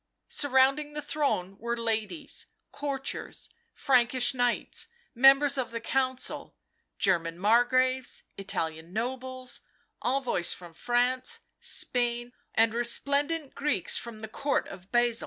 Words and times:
Surrounding 0.29 0.93
the 0.93 0.99
throne 1.03 1.59
were 1.59 1.77
ladies, 1.77 2.47
courtiers, 2.71 3.49
Frankish 3.71 4.33
knights, 4.33 4.87
members 5.13 5.59
of 5.59 5.69
the 5.69 5.79
Council, 5.79 6.55
German 6.97 7.37
Margraves, 7.37 8.23
Italian 8.35 8.93
nobles, 8.93 9.59
envoys 10.01 10.53
from 10.53 10.73
France, 10.73 11.41
Spain, 11.59 12.31
and 12.55 12.73
resplendent 12.73 13.53
Greeks 13.53 13.95
from 13.95 14.21
the 14.21 14.27
Court 14.27 14.67
of 14.69 14.91
Basil. 14.91 15.19